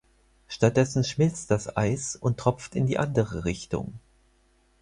[0.47, 3.99] Stattdessen schmilzt das Eis und tropft in die andere Richtung.